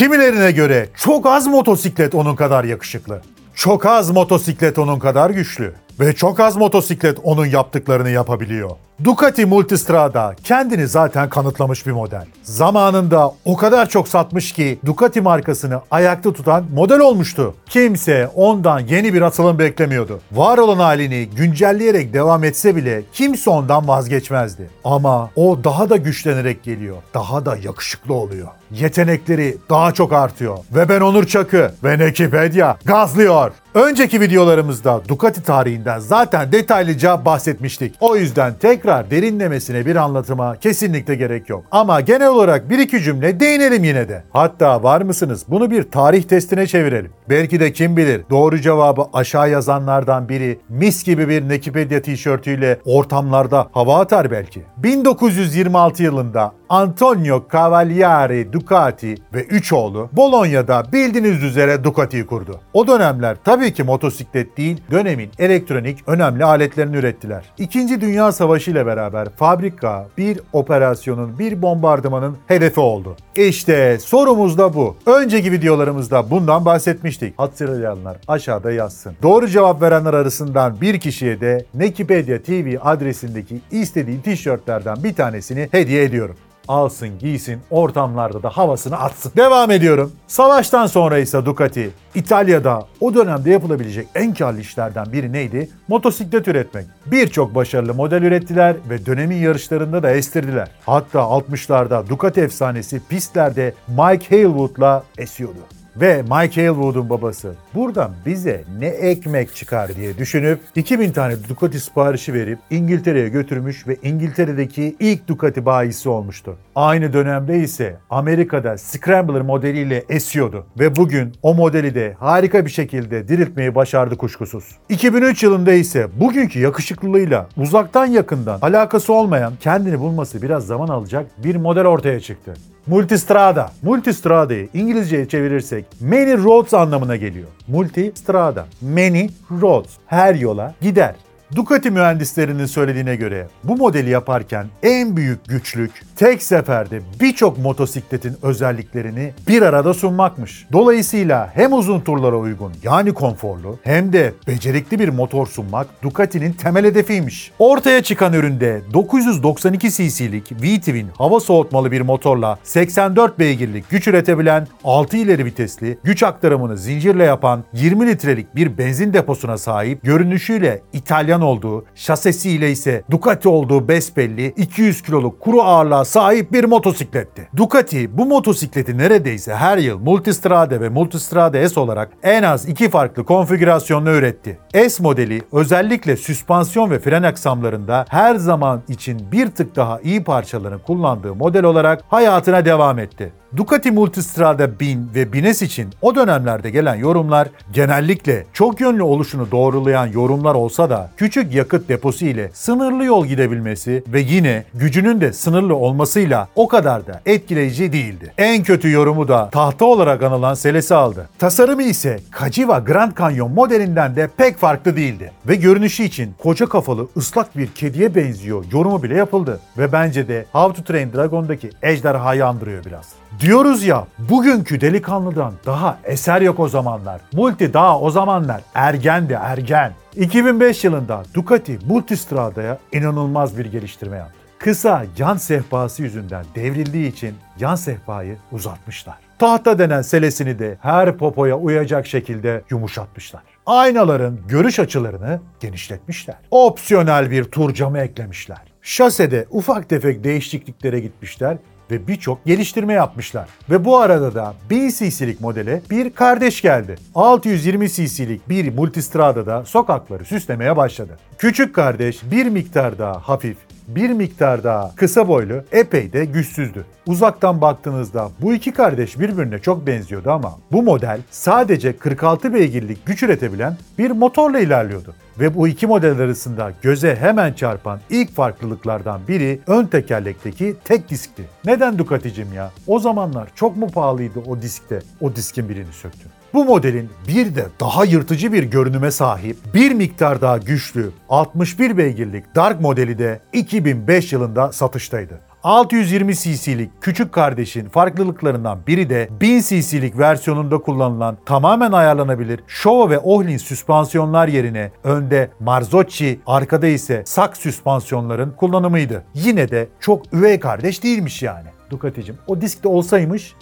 [0.00, 3.22] Kimilerine göre çok az motosiklet onun kadar yakışıklı.
[3.54, 5.74] Çok az motosiklet onun kadar güçlü.
[6.00, 8.70] Ve çok az motosiklet onun yaptıklarını yapabiliyor.
[9.04, 12.26] Ducati Multistrada kendini zaten kanıtlamış bir model.
[12.42, 17.54] Zamanında o kadar çok satmış ki Ducati markasını ayakta tutan model olmuştu.
[17.66, 20.20] Kimse ondan yeni bir atılım beklemiyordu.
[20.32, 24.70] Var olan halini güncelleyerek devam etse bile kimse ondan vazgeçmezdi.
[24.84, 26.96] Ama o daha da güçlenerek geliyor.
[27.14, 28.48] Daha da yakışıklı oluyor.
[28.70, 30.58] Yetenekleri daha çok artıyor.
[30.74, 33.52] Ve ben Onur Çakı ve Nekipedia gazlıyor.
[33.74, 37.94] Önceki videolarımızda Ducati tarihinden zaten detaylıca bahsetmiştik.
[38.00, 41.64] O yüzden tekrar derinlemesine bir anlatıma kesinlikle gerek yok.
[41.70, 44.24] Ama genel olarak bir iki cümle değinelim yine de.
[44.30, 47.10] Hatta var mısınız bunu bir tarih testine çevirelim.
[47.28, 53.68] Belki de kim bilir doğru cevabı aşağı yazanlardan biri mis gibi bir Nekipedia tişörtüyle ortamlarda
[53.72, 54.62] hava atar belki.
[54.76, 62.60] 1926 yılında Antonio Cavalieri Ducati ve üç oğlu Bologna'da bildiğiniz üzere Ducati'yi kurdu.
[62.72, 67.44] O dönemler tabii ki motosiklet değil, dönemin elektronik önemli aletlerini ürettiler.
[67.58, 73.16] İkinci Dünya Savaşı ile beraber fabrika bir operasyonun, bir bombardımanın hedefi oldu.
[73.36, 74.96] İşte sorumuz da bu.
[75.06, 77.38] Önceki videolarımızda bundan bahsetmiştik.
[77.38, 79.12] Hatırlayanlar aşağıda yazsın.
[79.22, 86.04] Doğru cevap verenler arasından bir kişiye de Nekipedia TV adresindeki istediği tişörtlerden bir tanesini hediye
[86.04, 86.36] ediyorum
[86.70, 89.32] alsın giysin ortamlarda da havasını atsın.
[89.36, 90.12] Devam ediyorum.
[90.26, 95.70] Savaştan sonra ise Ducati İtalya'da o dönemde yapılabilecek en karlı işlerden biri neydi?
[95.88, 96.86] Motosiklet üretmek.
[97.06, 100.68] Birçok başarılı model ürettiler ve dönemin yarışlarında da estirdiler.
[100.86, 108.86] Hatta 60'larda Ducati efsanesi pistlerde Mike Hailwood'la esiyordu ve Mike Hailwood'un babası buradan bize ne
[108.86, 115.66] ekmek çıkar diye düşünüp 2000 tane Ducati siparişi verip İngiltere'ye götürmüş ve İngiltere'deki ilk Ducati
[115.66, 116.56] bayisi olmuştu.
[116.74, 123.28] Aynı dönemde ise Amerika'da Scrambler modeliyle esiyordu ve bugün o modeli de harika bir şekilde
[123.28, 124.64] diriltmeyi başardı kuşkusuz.
[124.88, 131.56] 2003 yılında ise bugünkü yakışıklılığıyla uzaktan yakından alakası olmayan kendini bulması biraz zaman alacak bir
[131.56, 132.54] model ortaya çıktı.
[132.90, 133.70] Multistrada.
[133.82, 137.48] Multistrada'yı İngilizceye çevirirsek many roads anlamına geliyor.
[137.68, 138.66] Multistrada.
[138.82, 139.90] Many roads.
[140.06, 141.14] Her yola gider.
[141.56, 149.32] Ducati mühendislerinin söylediğine göre bu modeli yaparken en büyük güçlük tek seferde birçok motosikletin özelliklerini
[149.48, 150.66] bir arada sunmakmış.
[150.72, 156.84] Dolayısıyla hem uzun turlara uygun yani konforlu hem de becerikli bir motor sunmak Ducati'nin temel
[156.84, 157.52] hedefiymiş.
[157.58, 165.16] Ortaya çıkan üründe 992 cc'lik V-Twin hava soğutmalı bir motorla 84 beygirlik güç üretebilen 6
[165.16, 171.84] ileri vitesli güç aktarımını zincirle yapan 20 litrelik bir benzin deposuna sahip görünüşüyle İtalyan olduğu,
[171.94, 177.48] şasesiyle ise Ducati olduğu besbelli 200 kiloluk kuru ağırlığa sahip bir motosikletti.
[177.56, 183.24] Ducati bu motosikleti neredeyse her yıl Multistrada ve Multistrada S olarak en az iki farklı
[183.24, 184.58] konfigürasyonla üretti.
[184.88, 190.82] S modeli özellikle süspansiyon ve fren aksamlarında her zaman için bir tık daha iyi parçalarını
[190.82, 193.32] kullandığı model olarak hayatına devam etti.
[193.56, 200.06] Ducati Multistrada 1000 ve 1000S için o dönemlerde gelen yorumlar genellikle çok yönlü oluşunu doğrulayan
[200.06, 205.74] yorumlar olsa da küçük yakıt deposu ile sınırlı yol gidebilmesi ve yine gücünün de sınırlı
[205.74, 208.32] olmasıyla o kadar da etkileyici değildi.
[208.38, 211.28] En kötü yorumu da tahta olarak anılan Selesi aldı.
[211.38, 215.32] Tasarımı ise Cagiva Grand Canyon modelinden de pek farklı değildi.
[215.48, 219.60] Ve görünüşü için koca kafalı ıslak bir kediye benziyor yorumu bile yapıldı.
[219.78, 223.19] Ve bence de How to Train Dragon'daki ejderhayı andırıyor biraz.
[223.38, 227.20] Diyoruz ya bugünkü delikanlıdan daha eser yok o zamanlar.
[227.32, 229.92] Multi daha o zamanlar ergendi ergen.
[230.16, 234.34] 2005 yılında Ducati Multistrada'ya inanılmaz bir geliştirme yaptı.
[234.58, 239.16] Kısa yan sehpası yüzünden devrildiği için yan sehpayı uzatmışlar.
[239.38, 243.42] Tahta denen selesini de her popoya uyacak şekilde yumuşatmışlar.
[243.66, 246.36] Aynaların görüş açılarını genişletmişler.
[246.50, 248.70] Opsiyonel bir tur camı eklemişler.
[248.82, 251.56] Şasede ufak tefek değişikliklere gitmişler
[251.90, 253.48] ve birçok geliştirme yapmışlar.
[253.70, 256.96] Ve bu arada da 1000 cc'lik modele bir kardeş geldi.
[257.14, 261.18] 620 cc'lik bir Multistrada'da sokakları süslemeye başladı.
[261.38, 263.56] Küçük kardeş bir miktar daha hafif,
[263.94, 266.84] bir miktar daha kısa boylu, epey de güçsüzdü.
[267.06, 273.22] Uzaktan baktığınızda bu iki kardeş birbirine çok benziyordu ama bu model sadece 46 beygirlik güç
[273.22, 275.14] üretebilen bir motorla ilerliyordu.
[275.40, 281.42] Ve bu iki model arasında göze hemen çarpan ilk farklılıklardan biri ön tekerlekteki tek diskti.
[281.64, 282.70] Neden Ducati'cim ya?
[282.86, 285.02] O zamanlar çok mu pahalıydı o diskte?
[285.20, 286.39] O diskin birini söktün.
[286.54, 292.54] Bu modelin bir de daha yırtıcı bir görünüme sahip, bir miktar daha güçlü 61 beygirlik
[292.54, 295.40] Dark modeli de 2005 yılında satıştaydı.
[295.62, 303.18] 620 cc'lik küçük kardeşin farklılıklarından biri de 1000 cc'lik versiyonunda kullanılan tamamen ayarlanabilir Showa ve
[303.18, 309.24] Ohlin süspansiyonlar yerine önde Marzocchi, arkada ise Saks süspansiyonların kullanımıydı.
[309.34, 311.68] Yine de çok üvey kardeş değilmiş yani.
[311.90, 313.54] Ducati'cim o diskte olsaymış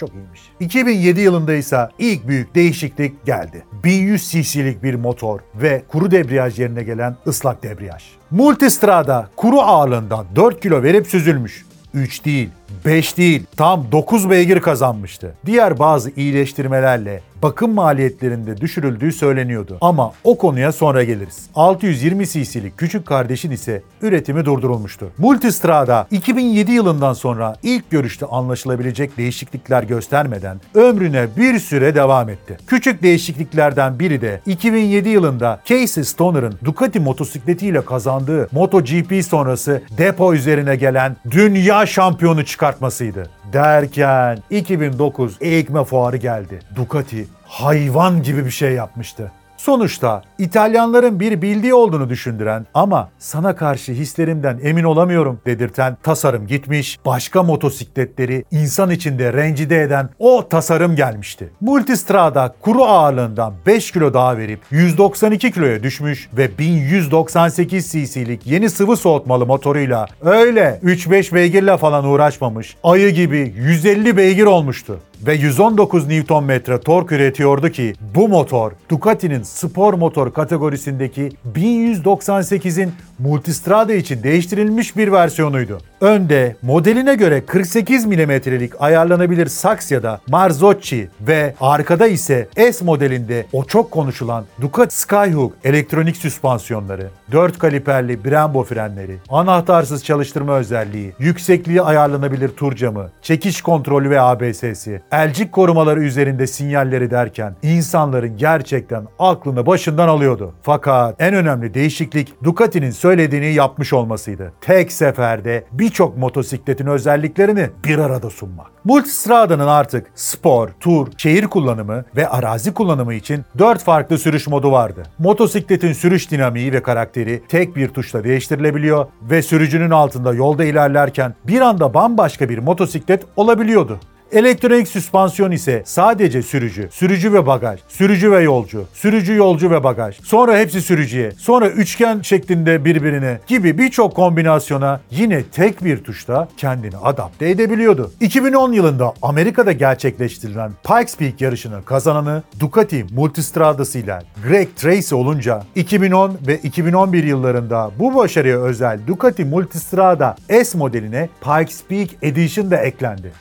[0.00, 0.40] çok iyiymiş.
[0.60, 3.64] 2007 yılında ise ilk büyük değişiklik geldi.
[3.84, 8.02] 1100 cc'lik bir motor ve kuru debriyaj yerine gelen ıslak debriyaj.
[8.30, 11.66] Multistrada kuru ağırlığından 4 kilo verip süzülmüş.
[11.94, 12.48] 3 değil,
[12.84, 15.34] 5 değil, tam 9 beygir kazanmıştı.
[15.46, 19.78] Diğer bazı iyileştirmelerle bakım maliyetlerinde düşürüldüğü söyleniyordu.
[19.80, 21.46] Ama o konuya sonra geliriz.
[21.54, 25.10] 620 cc'lik küçük kardeşin ise üretimi durdurulmuştu.
[25.18, 32.58] Multistrada 2007 yılından sonra ilk görüşte anlaşılabilecek değişiklikler göstermeden ömrüne bir süre devam etti.
[32.66, 40.76] Küçük değişikliklerden biri de 2007 yılında Casey Stoner'ın Ducati motosikletiyle kazandığı MotoGP sonrası depo üzerine
[40.76, 43.30] gelen dünya şampiyonu çıkartmasıydı.
[43.52, 46.58] Derken 2009 EICME fuarı geldi.
[46.76, 49.32] Ducati hayvan gibi bir şey yapmıştı.
[49.64, 56.98] Sonuçta İtalyanların bir bildiği olduğunu düşündüren ama sana karşı hislerimden emin olamıyorum dedirten tasarım gitmiş,
[57.06, 61.52] başka motosikletleri insan içinde rencide eden o tasarım gelmişti.
[61.60, 68.96] Multistrada kuru ağırlığından 5 kilo daha verip 192 kiloya düşmüş ve 1198 cc'lik yeni sıvı
[68.96, 76.78] soğutmalı motoruyla öyle 3-5 beygirle falan uğraşmamış, ayı gibi 150 beygir olmuştu ve 119 Nm
[76.84, 85.89] tork üretiyordu ki bu motor Ducati'nin spor motor kategorisindeki 1198'in Multistrada için değiştirilmiş bir versiyonuydu.
[86.00, 93.64] Önde modeline göre 48 mm'lik ayarlanabilir saks da Marzocchi ve arkada ise S modelinde o
[93.64, 102.48] çok konuşulan Ducati Skyhook elektronik süspansiyonları, 4 kaliperli Brembo frenleri, anahtarsız çalıştırma özelliği, yüksekliği ayarlanabilir
[102.48, 110.08] tur camı, çekiş kontrolü ve ABS'si, elcik korumaları üzerinde sinyalleri derken insanların gerçekten aklını başından
[110.08, 110.54] alıyordu.
[110.62, 114.52] Fakat en önemli değişiklik Ducati'nin söylediğini yapmış olmasıydı.
[114.60, 118.66] Tek seferde birçok motosikletin özelliklerini bir arada sunmak.
[118.84, 125.02] Multistrada'nın artık spor, tur, şehir kullanımı ve arazi kullanımı için 4 farklı sürüş modu vardı.
[125.18, 131.60] Motosikletin sürüş dinamiği ve karakteri tek bir tuşla değiştirilebiliyor ve sürücünün altında yolda ilerlerken bir
[131.60, 134.00] anda bambaşka bir motosiklet olabiliyordu.
[134.32, 140.20] Elektronik süspansiyon ise sadece sürücü, sürücü ve bagaj, sürücü ve yolcu, sürücü, yolcu ve bagaj.
[140.22, 146.96] Sonra hepsi sürücüye, sonra üçgen şeklinde birbirine gibi birçok kombinasyona yine tek bir tuşla kendini
[146.96, 148.12] adapte edebiliyordu.
[148.20, 156.58] 2010 yılında Amerika'da gerçekleştirilen Pikes Peak yarışının kazananı Ducati Multistrada'sıyla Greg Tracy olunca 2010 ve
[156.58, 163.32] 2011 yıllarında bu başarıya özel Ducati Multistrada S modeline Pikes Peak Edition da eklendi.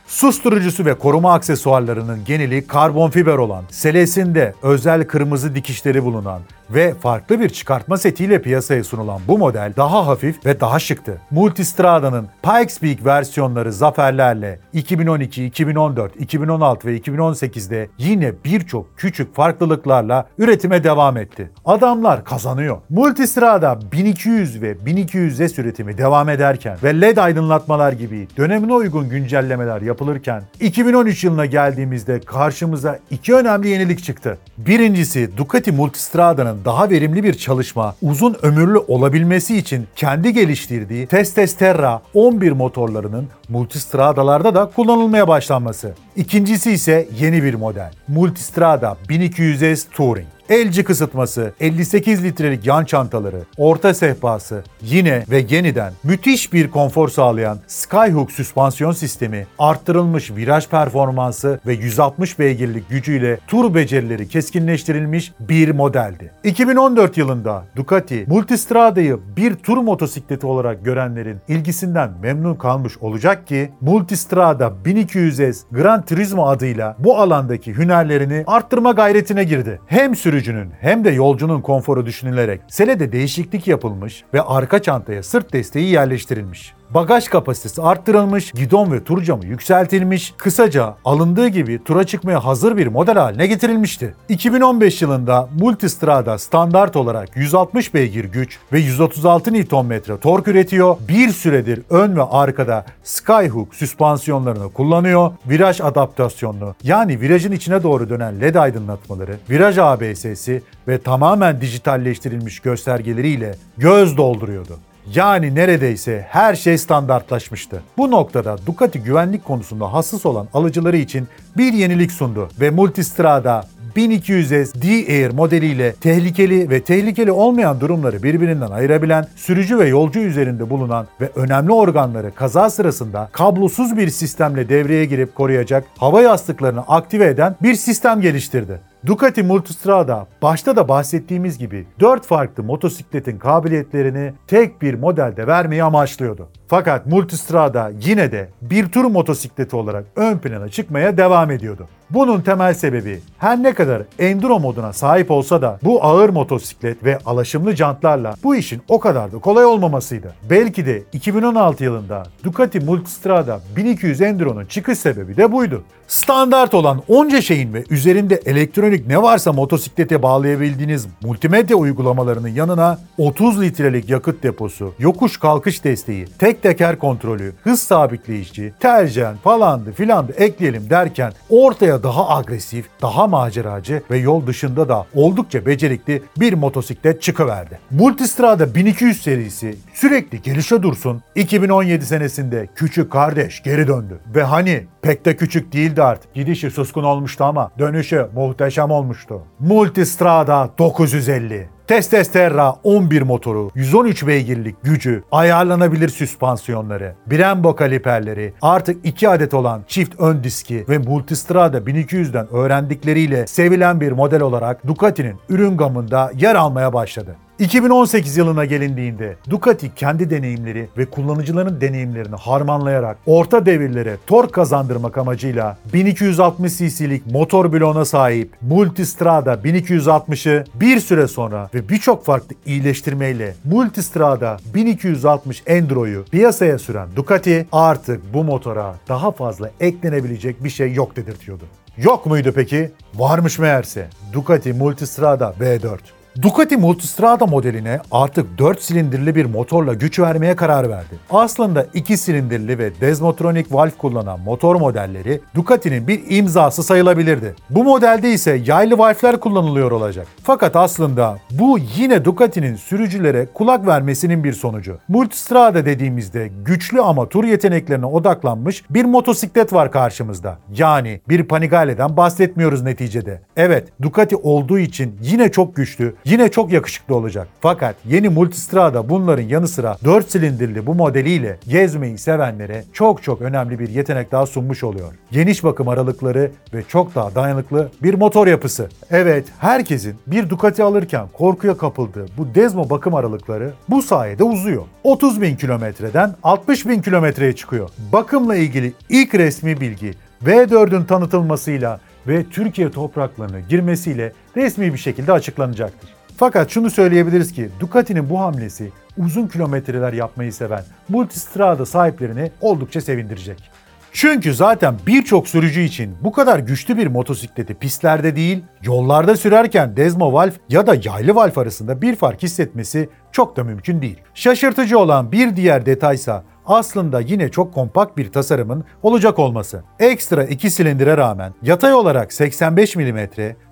[0.80, 6.42] Susturucusu ve koruma aksesuarlarının geneli karbon fiber olan, selesinde özel kırmızı dikişleri bulunan
[6.74, 11.21] ve farklı bir çıkartma setiyle piyasaya sunulan bu model daha hafif ve daha şıktı.
[11.31, 20.83] Multistrada'nın Pikes Peak versiyonları zaferlerle 2012, 2014, 2016 ve 2018'de yine birçok küçük farklılıklarla üretime
[20.83, 21.51] devam etti.
[21.66, 22.77] Adamlar kazanıyor.
[22.89, 30.44] Multistrada 1200 ve 1200S üretimi devam ederken ve LED aydınlatmalar gibi dönemine uygun güncellemeler yapılırken
[30.60, 34.38] 2013 yılına geldiğimizde karşımıza iki önemli yenilik çıktı.
[34.58, 42.51] Birincisi Ducati Multistrada'nın daha verimli bir çalışma, uzun ömürlü olabilmesi için kendi geliştirdiği Testesterra 11
[42.51, 45.94] motorlarının multistradalarda da kullanılmaya başlanması.
[46.16, 47.92] İkincisi ise yeni bir model.
[48.08, 50.38] Multistrada 1200S Touring.
[50.50, 57.60] Elci kısıtması, 58 litrelik yan çantaları, orta sehpası, yine ve yeniden müthiş bir konfor sağlayan
[57.68, 66.32] Skyhook süspansiyon sistemi, arttırılmış viraj performansı ve 160 beygirlik gücüyle tur becerileri keskinleştirilmiş bir modeldi.
[66.44, 74.74] 2014 yılında Ducati Multistrada'yı bir tur motosikleti olarak görenlerin ilgisinden memnun kalmış olacak ki Multistrada
[74.86, 79.82] 1200S Gran Turismo adıyla bu alandaki hünerlerini arttırma gayretine girdi.
[79.88, 85.91] Hem sürücünün hem de yolcunun konforu düşünülerek selede değişiklik yapılmış ve arka çantaya sırt desteği
[85.91, 86.78] yerleştirilmiş.
[86.93, 92.88] Bagaj kapasitesi arttırılmış, gidon ve tur camı yükseltilmiş, kısaca alındığı gibi tura çıkmaya hazır bir
[92.88, 94.15] model haline getirilmişti.
[94.29, 100.98] 2015 yılında Multistrada standart olarak 160 beygir güç ve 136 Nm tork üretiyor.
[101.08, 105.31] Bir süredir ön ve arkada Skyhook süspansiyonlarını kullanıyor.
[105.50, 113.55] Viraj adaptasyonlu yani virajın içine doğru dönen LED aydınlatmaları, viraj ABS'si ve tamamen dijitalleştirilmiş göstergeleriyle
[113.77, 114.88] göz dolduruyordu.
[115.16, 117.84] Yani neredeyse her şey standartlaşmıştı.
[117.98, 123.63] Bu noktada Ducati güvenlik konusunda hassas olan alıcıları için bir yenilik sundu ve Multistrada
[123.96, 131.08] 1200S D-Air modeliyle tehlikeli ve tehlikeli olmayan durumları birbirinden ayırabilen, sürücü ve yolcu üzerinde bulunan
[131.22, 137.56] ve önemli organları kaza sırasında kablosuz bir sistemle devreye girip koruyacak hava yastıklarını aktive eden
[137.62, 138.88] bir sistem geliştirdi.
[139.06, 146.50] Ducati Multistrada başta da bahsettiğimiz gibi 4 farklı motosikletin kabiliyetlerini tek bir modelde vermeyi amaçlıyordu.
[146.68, 151.88] Fakat Multistrada yine de bir tur motosikleti olarak ön plana çıkmaya devam ediyordu.
[152.10, 157.18] Bunun temel sebebi her ne kadar enduro moduna sahip olsa da bu ağır motosiklet ve
[157.25, 160.34] alaşımlı jantlarla bu işin o kadar da kolay olmamasıydı.
[160.50, 165.84] Belki de 2016 yılında Ducati Multistrada 1200 Enduro'nun çıkış sebebi de buydu.
[166.08, 173.62] Standart olan onca şeyin ve üzerinde elektronik ne varsa motosiklete bağlayabildiğiniz multimedya uygulamalarının yanına 30
[173.62, 180.89] litrelik yakıt deposu, yokuş kalkış desteği, tek teker kontrolü, hız sabitleyici, tercih falandı filandı ekleyelim
[180.89, 187.79] derken ortaya daha agresif, daha maceracı ve yol dışında da oldukça becerikli bir motosiklet çıkıverdi.
[187.91, 194.20] Multistrada 1200 serisi sürekli gelişe dursun 2017 senesinde küçük kardeş geri döndü.
[194.36, 196.34] Ve hani pek de küçük değildi artık.
[196.34, 199.41] Gidişi suskun olmuştu ama dönüşü muhteşem olmuştu.
[199.60, 209.53] Multistrada 950 Testesterra 11 motoru, 113 beygirlik gücü, ayarlanabilir süspansiyonları, Brembo kaliperleri, artık 2 adet
[209.53, 216.31] olan çift ön diski ve Multistrada 1200'den öğrendikleriyle sevilen bir model olarak Ducati'nin ürün gamında
[216.36, 217.36] yer almaya başladı.
[217.60, 225.78] 2018 yılına gelindiğinde Ducati kendi deneyimleri ve kullanıcıların deneyimlerini harmanlayarak orta devirlere tork kazandırmak amacıyla
[225.94, 234.58] 1260 cc'lik motor bloğuna sahip Multistrada 1260'ı bir süre sonra ve birçok farklı iyileştirmeyle Multistrada
[234.74, 241.63] 1260 Enduro'yu piyasaya süren Ducati artık bu motora daha fazla eklenebilecek bir şey yok dedirtiyordu.
[241.98, 242.92] Yok muydu peki?
[243.16, 244.08] Varmış meğerse.
[244.34, 246.19] Ducati Multistrada V4.
[246.41, 251.15] Ducati Multistrada modeline artık 4 silindirli bir motorla güç vermeye karar verdi.
[251.29, 257.55] Aslında 2 silindirli ve Desmotronic valve kullanan motor modelleri Ducati'nin bir imzası sayılabilirdi.
[257.69, 260.27] Bu modelde ise yaylı valfler kullanılıyor olacak.
[260.43, 264.98] Fakat aslında bu yine Ducati'nin sürücülere kulak vermesinin bir sonucu.
[265.07, 270.57] Multistrada dediğimizde güçlü ama tur yeteneklerine odaklanmış bir motosiklet var karşımızda.
[270.75, 273.41] Yani bir Panigale'den bahsetmiyoruz neticede.
[273.57, 277.48] Evet Ducati olduğu için yine çok güçlü, yine çok yakışıklı olacak.
[277.62, 283.79] Fakat yeni Multistrada bunların yanı sıra 4 silindirli bu modeliyle gezmeyi sevenlere çok çok önemli
[283.79, 285.13] bir yetenek daha sunmuş oluyor.
[285.31, 288.89] Geniş bakım aralıkları ve çok daha dayanıklı bir motor yapısı.
[289.12, 294.83] Evet, herkesin bir Ducati alırken korkuya kapıldığı bu Desmo bakım aralıkları bu sayede uzuyor.
[295.03, 297.89] 30 bin kilometreden 60 bin kilometreye çıkıyor.
[298.13, 300.13] Bakımla ilgili ilk resmi bilgi
[300.45, 306.19] V4'ün tanıtılmasıyla ve Türkiye topraklarına girmesiyle resmi bir şekilde açıklanacaktır.
[306.39, 313.72] Fakat şunu söyleyebiliriz ki Ducati'nin bu hamlesi uzun kilometreler yapmayı seven Multistrada sahiplerini oldukça sevindirecek.
[314.12, 320.34] Çünkü zaten birçok sürücü için bu kadar güçlü bir motosikleti pistlerde değil, yollarda sürerken Desmo
[320.34, 324.22] Valve ya da yaylı Valve arasında bir fark hissetmesi çok da mümkün değil.
[324.34, 329.84] Şaşırtıcı olan bir diğer detaysa aslında yine çok kompakt bir tasarımın olacak olması.
[330.00, 333.19] Ekstra 2 silindire rağmen yatay olarak 85 mm,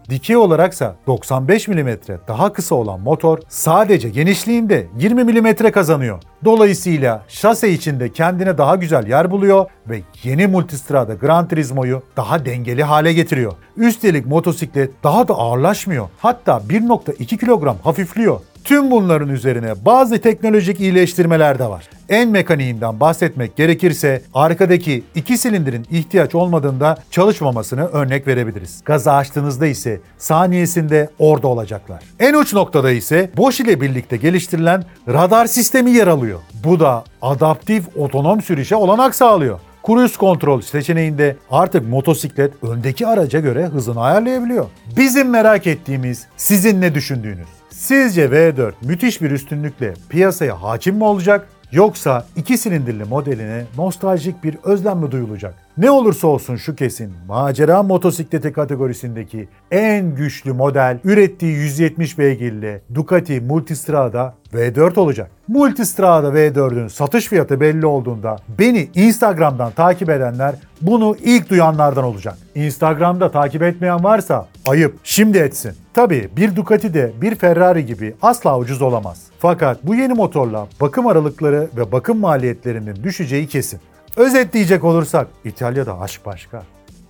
[0.09, 1.89] dikey olaraksa 95 mm
[2.27, 6.21] daha kısa olan motor sadece genişliğinde 20 mm kazanıyor.
[6.45, 12.83] Dolayısıyla şase içinde kendine daha güzel yer buluyor ve yeni Multistrada Gran Turismo'yu daha dengeli
[12.83, 13.53] hale getiriyor.
[13.77, 16.09] Üstelik motosiklet daha da ağırlaşmıyor.
[16.17, 18.39] Hatta 1.2 kilogram hafifliyor.
[18.67, 21.89] Tüm bunların üzerine bazı teknolojik iyileştirmeler de var.
[22.09, 28.81] En mekaniğinden bahsetmek gerekirse arkadaki iki silindirin ihtiyaç olmadığında çalışmamasını örnek verebiliriz.
[28.86, 32.03] Gazı açtığınızda ise saniyesinde orada olacaklar.
[32.19, 36.39] En uç noktada ise Bosch ile birlikte geliştirilen radar sistemi yer alıyor.
[36.63, 39.59] Bu da adaptif otonom sürüşe olanak sağlıyor.
[39.86, 44.65] Cruise kontrol seçeneğinde artık motosiklet öndeki araca göre hızını ayarlayabiliyor.
[44.97, 47.56] Bizim merak ettiğimiz sizin ne düşündüğünüz?
[47.77, 54.57] Sizce V4 müthiş bir üstünlükle piyasaya hakim mi olacak yoksa iki silindirli modeline nostaljik bir
[54.63, 55.66] özlem mi duyulacak?
[55.77, 63.41] Ne olursa olsun şu kesin macera motosikleti kategorisindeki en güçlü model ürettiği 170 beygirli Ducati
[63.41, 65.31] Multistrada V4 olacak.
[65.48, 72.38] Multistrada V4'ün satış fiyatı belli olduğunda beni Instagram'dan takip edenler bunu ilk duyanlardan olacak.
[72.55, 74.96] Instagram'da takip etmeyen varsa Ayıp.
[75.03, 75.72] Şimdi etsin.
[75.93, 79.24] Tabii bir Ducati de bir Ferrari gibi asla ucuz olamaz.
[79.39, 83.79] Fakat bu yeni motorla bakım aralıkları ve bakım maliyetlerinin düşeceği kesin.
[84.17, 86.63] Özetleyecek olursak İtalya'da aşk başka.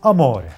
[0.03, 0.51] Amore.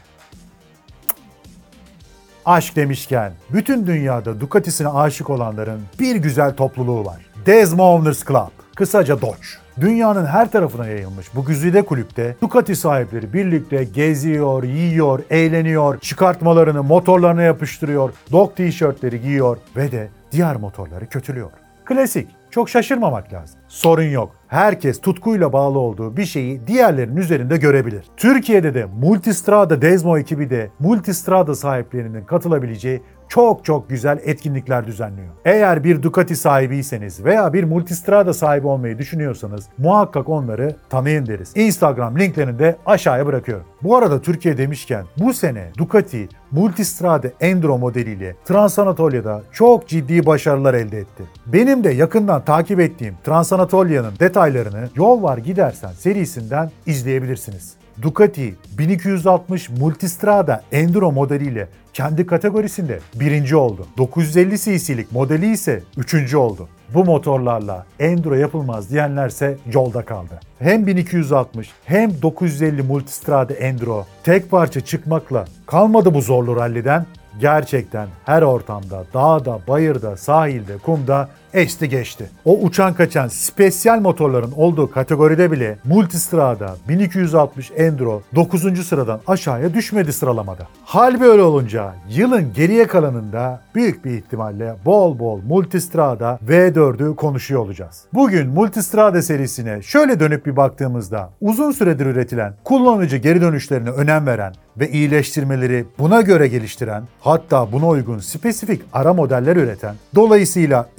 [2.45, 7.25] Aşk demişken bütün dünyada Ducati'sine aşık olanların bir güzel topluluğu var.
[7.45, 9.47] Desmo Owners Club, kısaca Dodge.
[9.81, 17.41] Dünyanın her tarafına yayılmış bu güzide kulüpte Ducati sahipleri birlikte geziyor, yiyor, eğleniyor, çıkartmalarını motorlarına
[17.41, 21.49] yapıştırıyor, dog tişörtleri giyiyor ve de diğer motorları kötülüyor.
[21.85, 22.27] Klasik.
[22.51, 23.59] Çok şaşırmamak lazım.
[23.67, 24.38] Sorun yok.
[24.49, 28.05] Herkes tutkuyla bağlı olduğu bir şeyi diğerlerinin üzerinde görebilir.
[28.17, 35.27] Türkiye'de de Multistrada Desmo ekibi de Multistrada sahiplerinin katılabileceği çok çok güzel etkinlikler düzenliyor.
[35.45, 41.51] Eğer bir Ducati sahibiyseniz veya bir Multistrada sahibi olmayı düşünüyorsanız muhakkak onları tanıyın deriz.
[41.55, 43.65] Instagram linklerini de aşağıya bırakıyorum.
[43.83, 50.97] Bu arada Türkiye demişken bu sene Ducati Multistrada Enduro modeliyle Transanatolia'da çok ciddi başarılar elde
[50.97, 51.23] etti.
[51.45, 57.78] Benim de yakından takip ettiğim Transanatolia'nın detaylarını Yol Var Gidersen serisinden izleyebilirsiniz.
[58.01, 63.87] Ducati 1260 Multistrada Enduro modeliyle kendi kategorisinde birinci oldu.
[63.97, 66.67] 950 cc'lik modeli ise üçüncü oldu.
[66.93, 70.39] Bu motorlarla enduro yapılmaz diyenlerse yolda kaldı.
[70.59, 77.05] Hem 1260 hem 950 Multistrada Enduro tek parça çıkmakla kalmadı bu zorlu ralliden.
[77.39, 82.29] Gerçekten her ortamda, dağda, bayırda, sahilde, kumda esti geçti.
[82.45, 88.87] O uçan kaçan spesyal motorların olduğu kategoride bile Multistrada 1260 Enduro 9.
[88.87, 90.67] sıradan aşağıya düşmedi sıralamada.
[90.85, 98.03] Hal böyle olunca yılın geriye kalanında büyük bir ihtimalle bol bol Multistrada V4'ü konuşuyor olacağız.
[98.13, 104.53] Bugün Multistrada serisine şöyle dönüp bir baktığımızda uzun süredir üretilen, kullanıcı geri dönüşlerine önem veren
[104.79, 110.89] ve iyileştirmeleri buna göre geliştiren, hatta buna uygun spesifik ara modeller üreten, dolayısıyla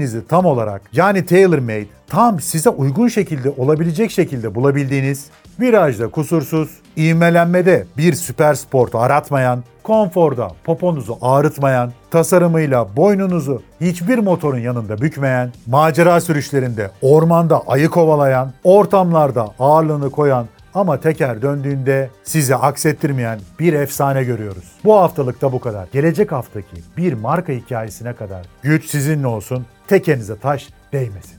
[0.00, 5.26] istediğinizi tam olarak yani tailor made, tam size uygun şekilde olabilecek şekilde bulabildiğiniz,
[5.60, 14.98] virajda kusursuz, ivmelenmede bir süper sportu aratmayan, konforda poponuzu ağrıtmayan, tasarımıyla boynunuzu hiçbir motorun yanında
[14.98, 23.72] bükmeyen, macera sürüşlerinde ormanda ayı kovalayan, ortamlarda ağırlığını koyan ama teker döndüğünde sizi aksettirmeyen bir
[23.72, 24.72] efsane görüyoruz.
[24.84, 25.88] Bu haftalıkta bu kadar.
[25.92, 31.36] Gelecek haftaki bir marka hikayesine kadar güç sizinle olsun, tekenize taş değmesin.